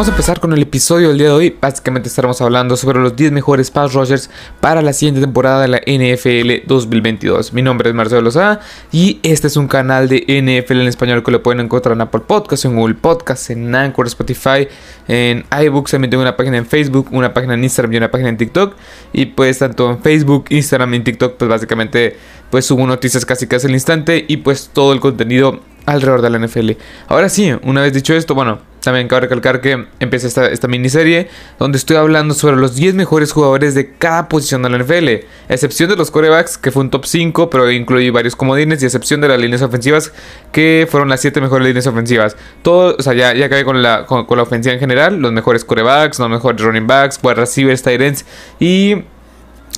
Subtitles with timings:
[0.00, 1.56] Vamos a empezar con el episodio del día de hoy.
[1.60, 5.76] Básicamente estaremos hablando sobre los 10 mejores pass rushers para la siguiente temporada de la
[5.76, 7.52] NFL 2022.
[7.52, 8.60] Mi nombre es Marcelo Lozada
[8.90, 12.22] y este es un canal de NFL en español que lo pueden encontrar en Apple
[12.26, 14.68] Podcasts, en Google Podcasts, en Anchor, Spotify,
[15.06, 15.90] en iBooks.
[15.90, 18.76] También tengo una página en Facebook, una página en Instagram y una página en TikTok.
[19.12, 22.16] Y pues tanto en Facebook, Instagram y TikTok, pues básicamente
[22.50, 26.38] pues subo noticias casi casi al instante y pues todo el contenido alrededor de la
[26.38, 26.70] NFL.
[27.08, 31.28] Ahora sí, una vez dicho esto, bueno, también cabe recalcar que empieza esta, esta miniserie
[31.58, 35.90] donde estoy hablando sobre los 10 mejores jugadores de cada posición de la NFL, excepción
[35.90, 39.28] de los corebacks, que fue un top 5, pero incluye varios comodines, y excepción de
[39.28, 40.12] las líneas ofensivas,
[40.52, 42.36] que fueron las 7 mejores líneas ofensivas.
[42.62, 45.64] Todo, o sea, ya, ya acabé con la, con, la ofensiva en general, los mejores
[45.64, 48.24] corebacks, los mejores running backs, wide receivers, tight ends
[48.58, 49.04] y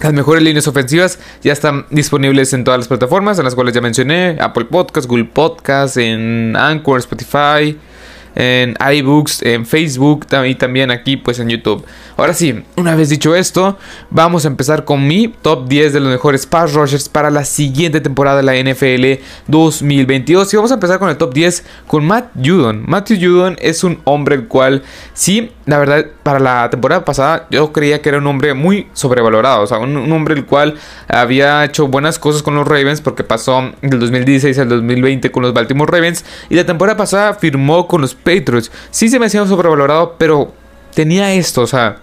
[0.02, 3.80] las mejores líneas ofensivas ya están disponibles en todas las plataformas, en las cuales ya
[3.80, 7.78] mencioné, Apple Podcasts, Google Podcasts, en Anchor, Spotify,
[8.34, 11.84] en iBooks, en Facebook y también aquí pues en YouTube.
[12.16, 13.78] Ahora sí, una vez dicho esto,
[14.10, 18.00] vamos a empezar con mi top 10 de los mejores pass rushers para la siguiente
[18.00, 22.30] temporada de la NFL 2022 y vamos a empezar con el top 10 con Matt
[22.36, 22.84] Judon.
[22.86, 24.82] Matthew Judon es un hombre el cual
[25.14, 29.62] sí, la verdad, para la temporada pasada yo creía que era un hombre muy sobrevalorado,
[29.62, 30.74] o sea, un, un hombre el cual
[31.08, 35.52] había hecho buenas cosas con los Ravens porque pasó del 2016 al 2020 con los
[35.52, 38.70] Baltimore Ravens y la temporada pasada firmó con los Patriots.
[38.90, 40.52] Sí se me hacía sobrevalorado, pero
[40.94, 41.98] tenía esto, o sea,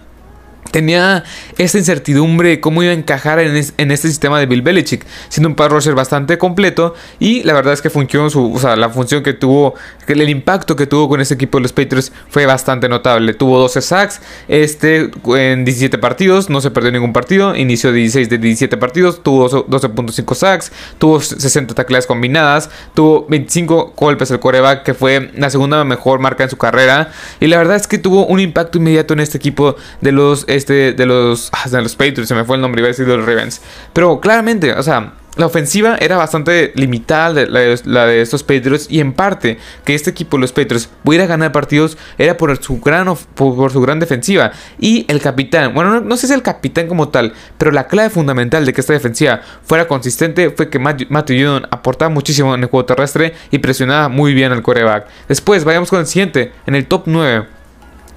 [0.72, 1.24] tenía
[1.58, 5.56] esta incertidumbre de cómo iba a encajar en, este sistema de Bill Belichick, siendo un
[5.56, 9.24] pass rusher bastante completo y la verdad es que funcionó su, o sea, la función
[9.24, 9.76] que tuvo,
[10.08, 13.34] el impacto que tuvo con ese equipo de los Patriots fue bastante notable.
[13.34, 18.38] Tuvo 12 sacks este, en 17 partidos, no se perdió ningún partido, inició 16 de
[18.38, 24.94] 17 partidos, tuvo 12.5 sacks, tuvo 60 tacleadas combinadas, tuvo 25 golpes al coreback, que
[24.94, 28.40] fue la segunda mejor marca en su carrera y la verdad es que tuvo un
[28.40, 32.36] impacto inmediato en este equipo de los este, de los, ah, de los Patriots, se
[32.36, 33.62] me fue el nombre, iba a decir de los Ravens.
[33.94, 39.14] Pero claramente, o sea, la ofensiva era bastante limitada, la de, estos Patriots, y en
[39.14, 43.80] parte que este equipo, los Patriots, pudiera ganar partidos era por su gran, por, su
[43.80, 44.52] gran defensiva.
[44.80, 48.66] Y el capitán, bueno, no, sé si el capitán como tal, pero la clave fundamental
[48.66, 51.08] de que esta defensiva fuera consistente fue que Matthew
[51.40, 55.08] Judon aportaba muchísimo en el juego terrestre y presionaba muy bien al coreback.
[55.30, 57.59] Después, vayamos con el siguiente, en el top 9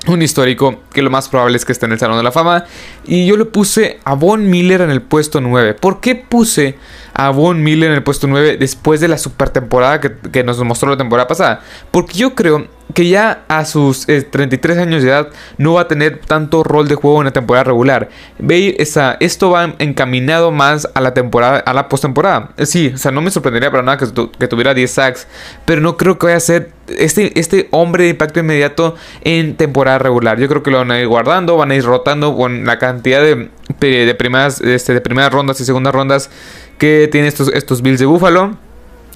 [0.07, 2.65] un histórico que lo más probable es que esté en el Salón de la Fama.
[3.05, 5.75] Y yo le puse a Von Miller en el puesto 9.
[5.75, 6.77] ¿Por qué puse
[7.15, 10.63] a Von Miller en el puesto 9 después de la super temporada que, que nos
[10.65, 11.61] mostró la temporada pasada?
[11.91, 15.89] Porque yo creo que ya a sus 33 eh, años de edad no va a
[15.89, 18.09] tener tanto rol de juego en la temporada regular.
[18.39, 22.51] Ve, esa, esto va encaminado más a la temporada, a la postemporada.
[22.57, 25.27] Eh, sí, o sea, no me sorprendería para nada que, tuviera 10 sacks,
[25.65, 29.99] pero no creo que vaya a ser este, este hombre de impacto inmediato en temporada
[29.99, 30.39] regular.
[30.39, 33.23] Yo creo que lo van a ir guardando, van a ir rotando con la cantidad
[33.23, 33.49] de,
[33.81, 36.31] de, primeras, este, de primeras rondas y segundas rondas
[36.79, 38.57] que tienen estos, estos Bills de Buffalo.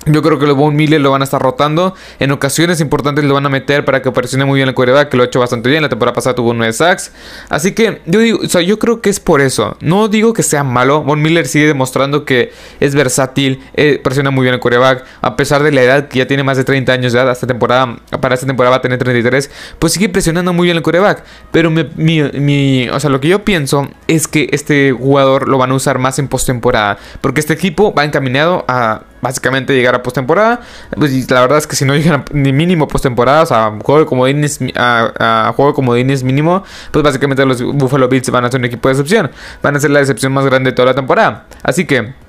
[0.09, 1.93] Yo creo que los Von Miller lo van a estar rotando.
[2.21, 5.17] En ocasiones importantes lo van a meter para que presione muy bien el quarterback, que
[5.17, 5.83] lo ha hecho bastante bien.
[5.83, 7.11] La temporada pasada tuvo 9 sacks.
[7.49, 9.77] Así que yo digo, o sea, yo creo que es por eso.
[9.81, 11.03] No digo que sea malo.
[11.03, 15.05] Von Miller sigue demostrando que es versátil, eh, presiona muy bien el quarterback.
[15.23, 17.49] A pesar de la edad que ya tiene más de 30 años de edad, esta
[17.49, 19.51] temporada, para esta temporada va a tener 33,
[19.81, 21.25] pues sigue presionando muy bien el quarterback.
[21.51, 25.75] Pero mi, o sea, lo que yo pienso es que este jugador lo van a
[25.75, 26.97] usar más en postemporada.
[27.21, 30.61] Porque este equipo va encaminado a básicamente llegar a postemporada.
[30.97, 34.07] Pues la verdad es que si no llegan ni mínimo postemporada, o sea, juego de
[34.07, 38.67] comodines, a, juego de comodines mínimo, pues básicamente los Buffalo Bills van a ser un
[38.67, 39.31] equipo de excepción.
[39.63, 41.47] Van a ser la decepción más grande de toda la temporada.
[41.63, 42.26] Así que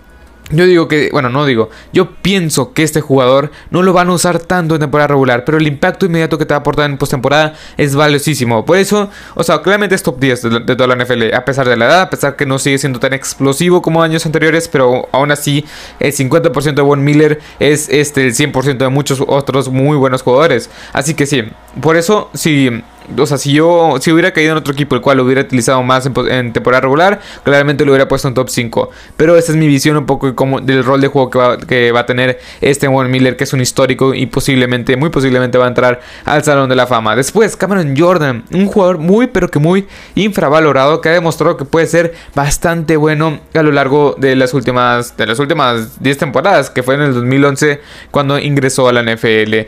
[0.52, 4.14] yo digo que, bueno, no digo, yo pienso que este jugador no lo van a
[4.14, 6.98] usar tanto en temporada regular, pero el impacto inmediato que te va a aportar en
[6.98, 8.64] postemporada es valiosísimo.
[8.66, 11.76] Por eso, o sea, claramente es top 10 de, toda la NFL, a pesar de
[11.76, 15.32] la edad, a pesar que no sigue siendo tan explosivo como años anteriores, pero aún
[15.32, 15.66] así,
[16.00, 20.70] el 50% de Von Miller es este, el 100% de muchos otros muy buenos jugadores.
[20.94, 21.44] Así que sí,
[21.82, 22.84] por eso, si
[23.16, 25.82] o sea, si yo si hubiera caído en otro equipo el cual lo hubiera utilizado
[25.84, 28.90] más en, temporada regular, claramente lo hubiera puesto en top 5.
[29.16, 32.40] Pero esa es mi visión un poco del rol de juego que va, a tener
[32.62, 36.44] este Von Miller, que es un histórico y posiblemente, muy posiblemente va a entrar al
[36.44, 37.16] Salón de la Fama.
[37.16, 41.88] Después, Cameron Jordan, un jugador muy, pero que muy infravalorado, que ha demostrado que puede
[41.88, 46.84] ser bastante bueno a lo largo de las últimas, de las últimas 10 temporadas, que
[46.84, 47.82] fue en el 2011
[48.12, 49.68] cuando ingresó a la NFL.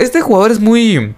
[0.00, 1.14] Este jugador es muy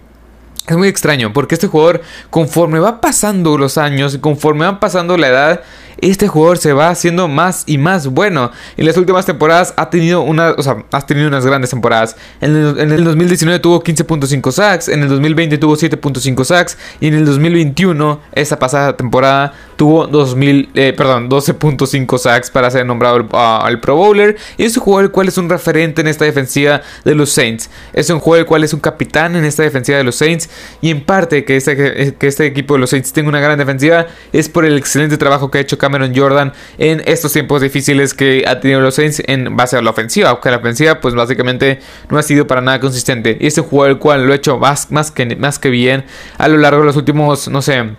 [0.66, 5.28] es muy extraño porque este jugador, conforme va pasando los años, conforme va pasando la
[5.28, 5.60] edad,
[6.10, 8.50] este jugador se va haciendo más y más bueno.
[8.76, 12.16] En las últimas temporadas ha tenido una, o sea, has tenido unas grandes temporadas.
[12.40, 17.06] En el, en el 2019 tuvo 15.5 sacks, en el 2020 tuvo 7.5 sacks y
[17.06, 23.26] en el 2021, esa pasada temporada, tuvo 2000, eh, perdón, 12.5 sacks para ser nombrado
[23.36, 24.36] al Pro Bowler.
[24.56, 27.70] Y es un jugador el cual es un referente en esta defensiva de los Saints.
[27.92, 30.48] Es un jugador el cual es un capitán en esta defensiva de los Saints.
[30.80, 34.06] Y en parte que este, que este equipo de los Saints tenga una gran defensiva
[34.32, 38.44] es por el excelente trabajo que ha hecho Cameron Jordan en estos tiempos difíciles que
[38.46, 40.30] ha tenido los Saints en base a la ofensiva.
[40.30, 43.36] Aunque la ofensiva pues básicamente no ha sido para nada consistente.
[43.38, 46.04] Y este jugador el cual lo ha hecho más, más, que, más que bien
[46.38, 47.90] a lo largo de los últimos, no sé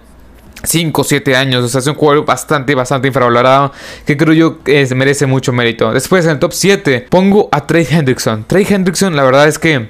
[0.63, 1.63] 5 o 7 años.
[1.63, 3.71] O sea, es un jugador bastante, bastante infravalorado.
[4.05, 5.93] Que creo yo que merece mucho mérito.
[5.93, 8.45] Después en el top 7 pongo a Trey Hendrickson.
[8.45, 9.89] Trey Hendrickson, la verdad es que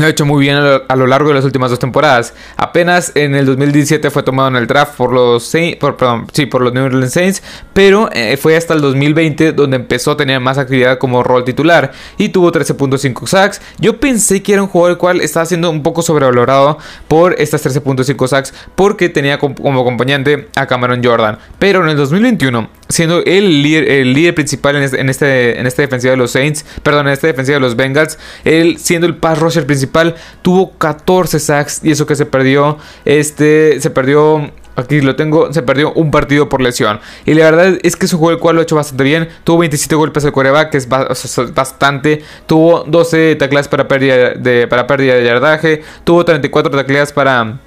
[0.00, 2.34] lo ha hecho muy bien a lo, largo de las últimas dos temporadas.
[2.56, 6.62] Apenas en el 2017 fue tomado en el draft por los Saints, perdón, sí, por
[6.62, 7.42] los New Orleans Saints,
[7.72, 11.92] pero eh, fue hasta el 2020 donde empezó a tener más actividad como rol titular
[12.16, 13.60] y tuvo 13.5 sacks.
[13.78, 16.78] Yo pensé que era un jugador el cual estaba siendo un poco sobrevalorado
[17.08, 22.77] por estas 13.5 sacks porque tenía como, acompañante a Cameron Jordan, pero en el 2021
[22.88, 26.30] siendo el líder, el líder principal en este, en este en esta defensiva de los
[26.30, 30.72] Saints, perdón, en esta defensiva de los Bengals, él siendo el pass rusher principal tuvo
[30.78, 35.92] 14 sacks y eso que se perdió, este, se perdió Aquí lo tengo, se perdió
[35.94, 37.00] un partido por lesión.
[37.26, 39.28] Y la verdad es que su juego el cual lo ha hecho bastante bien.
[39.42, 42.22] Tuvo 27 golpes de coreback, que es bastante.
[42.46, 45.82] Tuvo 12 tacleadas para pérdida de, para pérdida de yardaje.
[46.04, 47.58] Tuvo 34 tacleadas para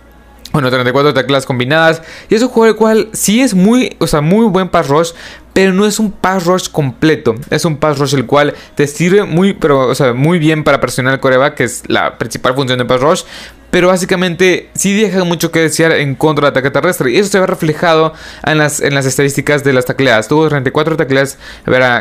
[0.51, 2.01] bueno, 34 taclas combinadas.
[2.30, 5.12] Y es un juego el cual sí es muy, o sea, muy buen pass rush.
[5.53, 7.36] Pero no es un pass rush completo.
[7.50, 10.80] Es un pass rush el cual te sirve muy, pero, o sea, muy bien para
[10.80, 13.24] presionar el coreback, que es la principal función de pass rush
[13.71, 17.12] pero básicamente sí deja mucho que desear en contra del ataque terrestre.
[17.12, 18.13] Y eso se ve reflejado
[18.45, 20.27] en las, en las estadísticas de las tacleadas.
[20.27, 21.38] Tuvo 34 tacleadas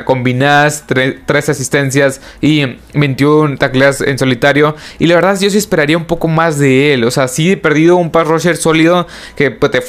[0.04, 4.76] combinadas, 3, asistencias y 21 tacleadas en solitario.
[4.98, 7.04] Y la verdad yo sí esperaría un poco más de él.
[7.04, 9.06] O sea, sí he perdido un pass rusher sólido
[9.36, 9.80] que pues, te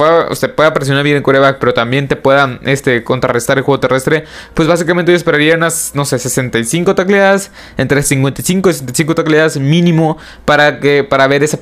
[0.50, 4.26] pueda presionar bien en coreback, pero también te pueda este, contrarrestar el juego terrestre.
[4.54, 10.18] Pues básicamente yo esperaría unas, no sé, 65 tacleadas, entre 55 y 65 tacleadas mínimo
[10.46, 11.58] para, que, para ver esa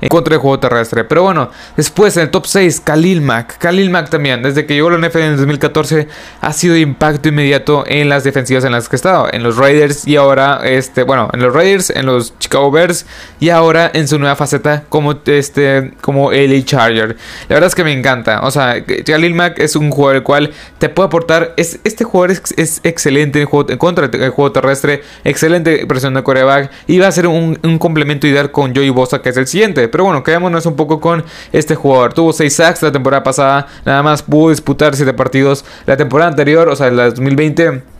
[0.00, 1.04] en contra del juego terrestre.
[1.04, 3.58] Pero bueno, después en el top 6, Khalil Mack.
[3.58, 6.08] Khalil Mack también, desde que llegó a la NFL en el 2014,
[6.40, 9.28] ha sido de impacto inmediato en las defensivas en las que ha estado.
[9.32, 13.06] En los Raiders y ahora, este, bueno, en los Raiders, en los Chicago Bears
[13.40, 17.16] y ahora en su nueva faceta como, este, como LA Charger.
[17.48, 18.40] La verdad es que me encanta.
[18.42, 21.54] O sea, Khalil Mack es un jugador el cual te puede aportar.
[21.56, 26.98] Es, este jugador es, excelente en contra del juego terrestre, excelente presión de coreback y
[26.98, 29.88] va a ser un, un complemento ideal con Joey Bosa que es el siguiente.
[29.88, 32.12] Pero bueno, quedémonos un poco con este jugador.
[32.12, 35.64] Tuvo 6 sacks la temporada pasada, nada más pudo disputar 7 partidos.
[35.86, 37.96] La temporada anterior, o sea, la 2020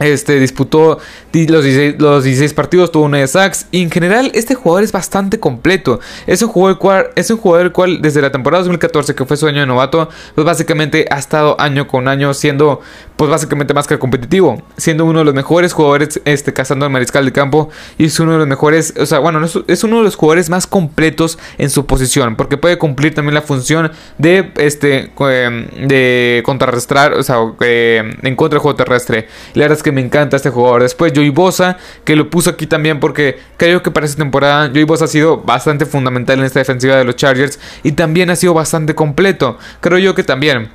[0.00, 0.98] este disputó
[1.32, 3.66] los 16, los 16 partidos, tuvo 9 sacks.
[3.70, 6.00] Y en general, este jugador es bastante completo.
[6.26, 9.36] Es un jugador, cual, es un jugador el cual, desde la temporada 2014, que fue
[9.36, 12.80] su año de novato, pues básicamente ha estado año con año siendo,
[13.16, 14.62] pues básicamente más que competitivo.
[14.76, 17.68] Siendo uno de los mejores jugadores este, cazando el mariscal de campo.
[17.98, 20.66] Y es uno de los mejores, o sea, bueno, es uno de los jugadores más
[20.66, 22.36] completos en su posición.
[22.36, 28.36] Porque puede cumplir también la función de, este, em, de contrarrestar, o sea, em, en
[28.36, 29.28] contra del juego terrestre.
[29.54, 30.82] la verdad es que me encanta este jugador.
[30.82, 34.84] Después Joey Bosa, que lo puso aquí también porque creo que para esta temporada Joey
[34.84, 38.54] Bosa ha sido bastante fundamental en esta defensiva de los Chargers y también ha sido
[38.54, 39.58] bastante completo.
[39.80, 40.68] Creo yo que también.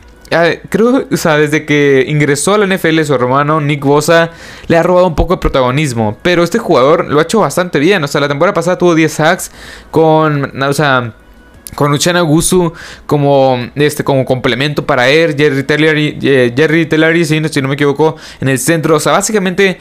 [0.69, 4.31] Creo, o sea, desde que ingresó a la NFL su hermano Nick Bosa
[4.67, 8.03] le ha robado un poco de protagonismo, pero este jugador lo ha hecho bastante bien,
[8.03, 9.51] o sea, la temporada pasada tuvo 10 sacks
[9.91, 11.13] con, o sea,
[11.75, 12.73] con Uchana Gusu
[13.05, 18.15] como este como complemento para él, Jerry Taylor, eh, Jerry Taylor, si no me equivoco,
[18.41, 19.79] en el centro, o sea, básicamente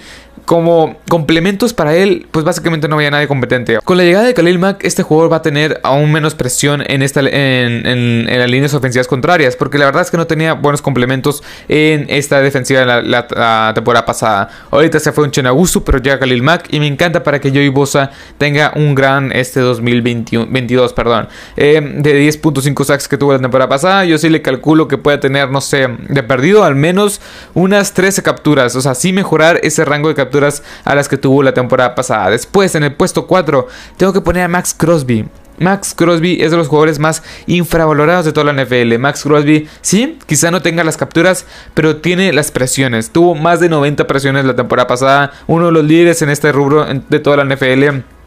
[0.49, 3.81] como complementos para él, pues básicamente no había nadie competente.
[3.85, 7.02] Con la llegada de Khalil Mack, este jugador va a tener aún menos presión en,
[7.02, 11.43] esta, en, las líneas ofensivas contrarias, porque la verdad es que no tenía buenos complementos
[11.69, 14.49] en esta defensiva la, la, temporada pasada.
[14.71, 17.69] Ahorita se fue un Chenagusu, pero llega Khalil Mack y me encanta para que Joey
[17.69, 21.28] Bosa tenga un gran este 2022, perdón,
[21.59, 24.07] eh, de 10.5 sacks que tuvo la temporada pasada.
[24.07, 27.21] Yo sí le calculo que pueda tener, no sé, de perdido al menos
[27.52, 30.38] unas 13 capturas, o sea, sí mejorar ese rango de capturas
[30.85, 32.30] a las que tuvo la temporada pasada.
[32.30, 35.26] Después, en el puesto 4, tengo que poner a Max Crosby.
[35.59, 38.97] Max Crosby es de los jugadores más infravalorados de toda la NFL.
[38.99, 43.11] Max Crosby, sí, quizá no tenga las capturas, pero tiene las presiones.
[43.11, 45.33] Tuvo más de 90 presiones la temporada pasada.
[45.47, 48.17] Uno de los líderes en este rubro de toda la NFL.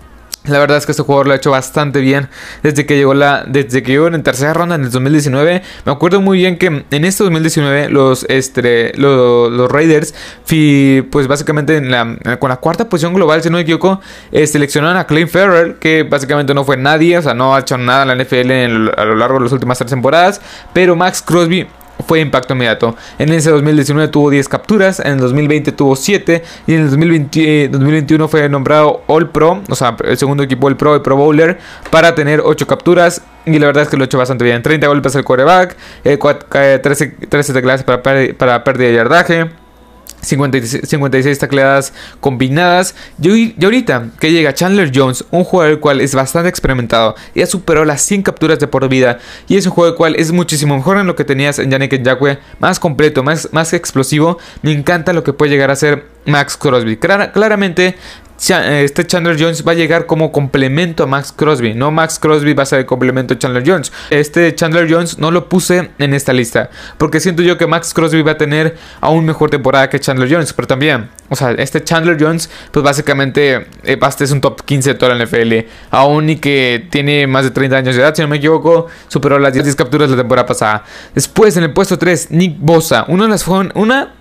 [0.46, 2.28] La verdad es que este jugador lo ha hecho bastante bien
[2.64, 5.62] desde que llegó la desde que llegó en tercera ronda en el 2019.
[5.86, 10.16] Me acuerdo muy bien que en este 2019 los este, los, Raiders
[11.12, 14.98] pues básicamente en la, con la cuarta posición global, si no me equivoco, eh, seleccionaron
[14.98, 18.08] a Clay Ferrer, que básicamente no fue nadie, o sea, no ha hecho nada en
[18.08, 20.42] la NFL a lo largo de las últimas tres temporadas,
[20.74, 21.68] pero Max Crosby
[22.04, 22.96] fue impacto inmediato.
[23.20, 28.28] En ese 2019 tuvo 10 capturas, en el 2020 tuvo 7 y en el 2021
[28.28, 32.16] fue nombrado All Pro, o sea, el segundo equipo All Pro, el Pro Bowler, para
[32.16, 33.22] tener 8 capturas.
[33.46, 34.62] Y la verdad es que lo ha hecho bastante bien.
[34.62, 38.04] 30 golpes al coreback, 13, 13 tecladas para,
[38.38, 39.61] para pérdida de yardaje.
[40.22, 42.96] 56, 56 tacleadas combinadas.
[43.22, 47.48] Y, ahorita que llega Chandler Jones, un jugador el cual es bastante experimentado y ha
[47.48, 49.20] superado las 100 capturas de por vida.
[49.48, 52.00] Y es un juego el cual es muchísimo mejor en lo que tenías en Yannick
[52.00, 54.38] Njakwe, más completo, más, más explosivo.
[54.62, 56.98] Me encanta lo que puede llegar a ser Max Crosby.
[56.98, 57.96] claramente
[58.50, 61.76] este Chandler Jones va a llegar como complemento a Max Crosby.
[61.76, 63.92] No Max Crosby va a ser el complemento a Chandler Jones.
[64.10, 66.72] Este Chandler Jones no lo puse en esta lista.
[66.98, 70.54] Porque siento yo que Max Crosby va a tener aún mejor temporada que Chandler Jones.
[70.54, 74.96] Pero también, o sea, este Chandler Jones, pues básicamente eh, es un top 15 de
[74.96, 75.68] toda la NFL.
[75.92, 79.38] Aún y que tiene más de 30 años de edad, si no me equivoco, superó
[79.38, 80.84] las 10 capturas la temporada pasada.
[81.14, 83.06] Después, en el puesto 3, Nick Bosa.
[83.08, 83.26] Una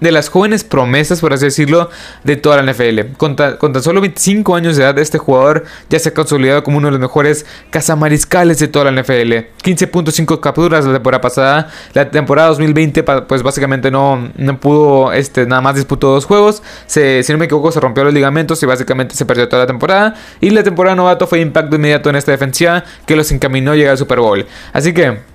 [0.01, 1.89] de las, jóvenes promesas, por así decirlo,
[2.25, 3.17] de toda la NFL.
[3.17, 6.79] Con, con tan solo 25 años de edad, este jugador ya se ha consolidado como
[6.79, 9.33] uno de los mejores cazamariscales de toda la NFL.
[9.63, 11.71] 15.5 capturas la temporada pasada.
[11.95, 16.63] La temporada 2020, pues básicamente no, no pudo, este, nada más disputó dos juegos.
[16.87, 19.67] Se, si no me equivoco, se rompió los ligamentos y básicamente se perdió toda la
[19.67, 20.15] temporada.
[20.41, 23.93] Y la temporada novato fue impacto inmediato en esta defensiva que los encaminó a llegar
[23.93, 24.47] al Super Bowl.
[24.73, 25.30] Así que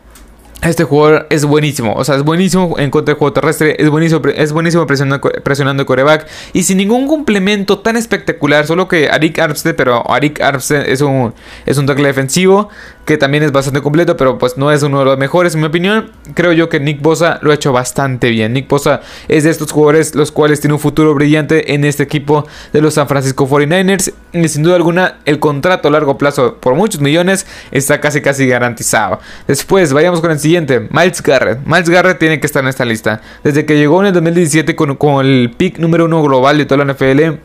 [0.69, 4.22] este jugador es buenísimo, o sea, es buenísimo en contra del juego terrestre, es buenísimo,
[4.36, 9.75] es buenísimo presionando, presionando coreback y sin ningún complemento tan espectacular, solo que Arik Armstead,
[9.75, 11.34] pero Arik Armstead es un,
[11.65, 12.69] es un tackle defensivo,
[13.05, 15.67] que también es bastante completo, pero pues no es uno de los mejores en mi
[15.67, 16.12] opinión.
[16.34, 18.53] Creo yo que Nick Bosa lo ha hecho bastante bien.
[18.53, 22.48] Nick Bosa es de estos jugadores los cuales tiene un futuro brillante en este equipo
[22.74, 24.12] de los San Francisco 49ers.
[24.34, 28.48] Y sin duda alguna el contrato a largo plazo por muchos millones está casi casi
[28.48, 29.19] garantizado.
[29.48, 31.59] Después vayamos con el siguiente, Miles Garrett.
[31.65, 33.21] Miles Garrett tiene que estar en esta lista.
[33.43, 36.83] Desde que llegó en el 2017 con, con el pick número uno global de toda
[36.83, 37.39] la NFL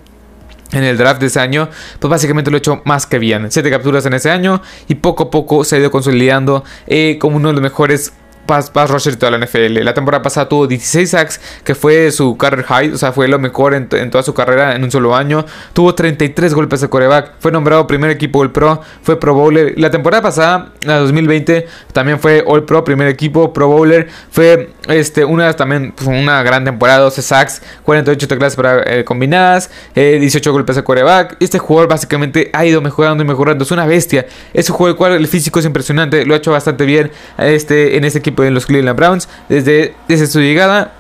[0.73, 3.51] en el draft de ese año, pues básicamente lo he hecho más que bien.
[3.51, 7.37] Siete capturas en ese año y poco a poco se ha ido consolidando eh, como
[7.37, 8.13] uno de los mejores
[8.51, 9.85] pass, pass rusher toda la NFL.
[9.85, 13.39] La temporada pasada tuvo 16 sacks, que fue su career high, o sea, fue lo
[13.39, 15.47] mejor en, toda su carrera en un solo año.
[15.73, 19.75] Tuvo 33 golpes de coreback, fue nombrado primer equipo All Pro, fue Pro Bowler.
[19.79, 24.09] La temporada pasada, la 2020, también fue All Pro, primer equipo, Pro Bowler.
[24.33, 30.51] Fue este, una también pues, una gran temporada, 12 sacks, 48 teclas eh, combinadas, 18
[30.51, 31.37] eh, golpes de coreback.
[31.39, 34.27] Este jugador básicamente ha ido mejorando y mejorando, es una bestia.
[34.53, 37.97] Es un juego el cual el físico es impresionante, lo ha hecho bastante bien este,
[37.97, 39.29] en este equipo en los Cleveland Browns.
[39.49, 40.93] Desde, desde su llegada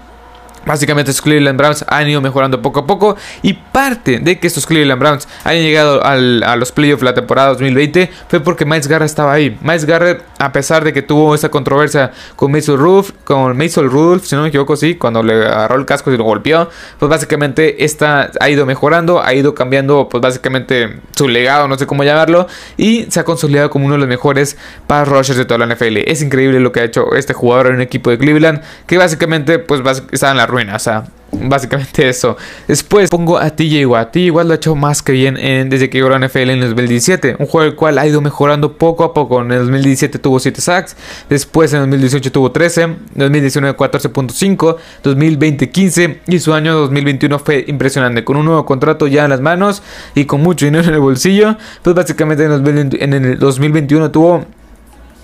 [0.67, 4.67] Básicamente estos Cleveland Browns han ido mejorando poco a poco y parte de que estos
[4.67, 9.33] Cleveland Browns hayan llegado a los playoffs la temporada 2020 fue porque Miles Garrett estaba
[9.33, 9.57] ahí.
[9.63, 14.25] Miles Garrett, a pesar de que tuvo esa controversia con Mason Rudolph, con Mason Rudolph,
[14.25, 17.85] si no me equivoco, sí, cuando le agarró el casco y lo golpeó, pues básicamente
[17.85, 22.47] esta ha ido mejorando, ha ido cambiando, pues básicamente su legado, no sé cómo llamarlo,
[22.77, 25.99] y se ha consolidado como uno de los mejores pass rushers de toda la NFL.
[26.07, 29.59] Es increíble lo que ha hecho este jugador en un equipo de Cleveland, que básicamente
[29.59, 29.81] pues
[30.13, 30.77] está en la ruina.
[30.77, 32.37] O sea, básicamente eso.
[32.67, 34.13] Después pongo a TJ Watt.
[34.13, 35.35] TJ Watt lo ha hecho más que bien
[35.71, 37.37] desde que llegó a la NFL en el 2017.
[37.39, 39.41] Un juego el cual ha ido mejorando poco a poco.
[39.41, 40.97] En el 2017 tuvo 7 sacks.
[41.29, 42.83] Después en el 2018 tuvo 13.
[42.83, 44.77] En 2019 14.5.
[45.03, 46.21] 2020 15.
[46.27, 48.25] Y su año 2021 fue impresionante.
[48.25, 49.83] Con un nuevo contrato ya en las manos
[50.15, 51.57] y con mucho dinero en el bolsillo.
[51.83, 54.45] Pues básicamente en el 2021 tuvo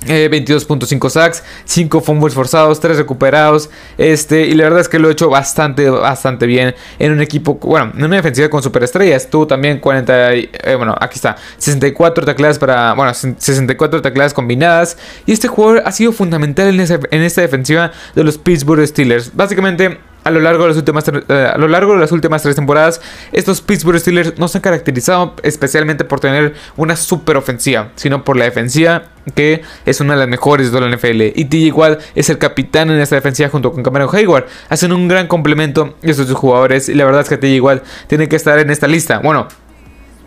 [0.04, 3.70] 22.5 eh, sacks, 5 fumbles forzados, 3 recuperados.
[3.98, 7.54] Este, y la verdad es que lo he hecho bastante, bastante bien en un equipo,
[7.54, 9.28] bueno, en una defensiva con superestrellas.
[9.28, 14.96] Tuvo también 40, eh, bueno, aquí está, 64 tacleadas para, bueno, 64 tacleadas combinadas.
[15.26, 19.34] Y este jugador ha sido fundamental en, en esta defensiva de los Pittsburgh Steelers.
[19.34, 22.56] Básicamente a lo largo de las últimas eh, a lo largo de las últimas tres
[22.56, 23.00] temporadas
[23.32, 28.36] estos Pittsburgh Steelers no se han caracterizado especialmente por tener una super ofensiva sino por
[28.36, 29.04] la defensiva
[29.34, 32.90] que es una de las mejores de la NFL y TJ Watt es el capitán
[32.90, 34.46] en esta defensiva junto con Cameron Hayward.
[34.68, 38.28] Hacen un gran complemento estos dos jugadores y la verdad es que TJ Watt tiene
[38.28, 39.18] que estar en esta lista.
[39.18, 39.48] Bueno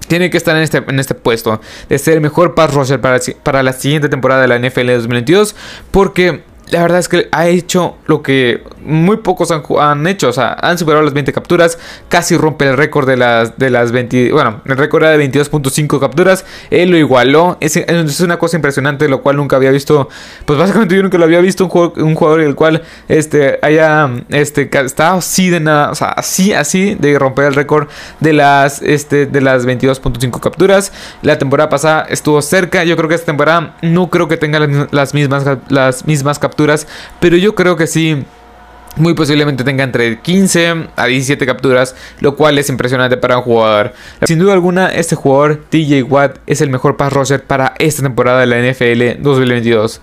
[0.07, 3.19] tiene que estar en este, en este puesto de ser el mejor pass rusher para,
[3.43, 5.55] para la siguiente temporada de la NFL 2022
[5.91, 10.29] porque la verdad es que ha hecho lo que muy pocos han, hecho.
[10.29, 11.77] O sea, han superado las 20 capturas.
[12.09, 14.31] Casi rompe el récord de las, de las 20.
[14.31, 16.45] Bueno, el récord era de 22.5 capturas.
[16.69, 17.57] Él lo igualó.
[17.59, 20.09] Es, es, una cosa impresionante, lo cual nunca había visto.
[20.45, 21.63] Pues básicamente yo nunca lo había visto.
[21.63, 25.91] Un, juego, un jugador el cual este, haya este, estado así de nada.
[25.91, 27.87] O sea, así, así de romper el récord
[28.19, 30.91] de las, este, las 22.5 capturas.
[31.21, 32.83] La temporada pasada estuvo cerca.
[32.83, 34.59] Yo creo que esta temporada no creo que tenga
[34.91, 36.37] las mismas, las mismas
[37.19, 38.25] Pero yo creo que sí
[38.95, 43.93] muy posiblemente tenga entre 15 a 17 capturas, lo cual es impresionante para un jugador.
[44.25, 48.41] Sin duda alguna, este jugador, TJ Watt, es el mejor pass rusher para esta temporada
[48.41, 50.01] de la NFL 2022.